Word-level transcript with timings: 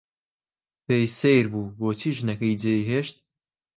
پێی 0.85 1.05
سەیر 1.19 1.45
بوو 1.51 1.73
بۆچی 1.79 2.11
ژنەکەی 2.17 2.59
جێی 2.61 2.87
هێشت. 2.89 3.15